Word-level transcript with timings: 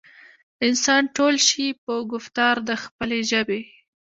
انسان 0.67 1.03
تول 1.15 1.35
شي 1.47 1.65
پۀ 1.83 1.95
ګفتار 2.11 2.55
د 2.67 2.69
خپلې 2.83 3.19
ژبې 3.31 3.61